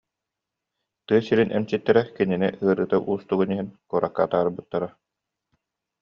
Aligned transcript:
Тыа 1.05 1.19
сирин 1.25 1.49
эмчиттэрэ 1.57 2.03
кинини 2.15 2.49
ыарыыта 2.63 2.97
уустугун 3.07 3.49
иһин 3.53 3.69
куоракка 3.89 4.21
атаарбыттара 4.25 4.89